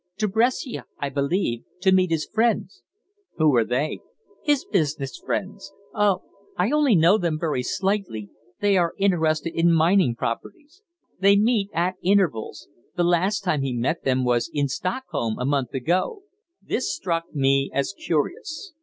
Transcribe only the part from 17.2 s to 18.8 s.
me as curious.